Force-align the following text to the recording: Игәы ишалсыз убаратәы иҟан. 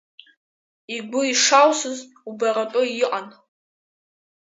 Игәы 0.95 1.21
ишалсыз 1.31 1.99
убаратәы 2.29 2.83
иҟан. 3.01 3.27